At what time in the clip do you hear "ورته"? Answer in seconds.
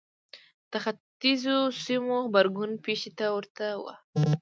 3.35-3.65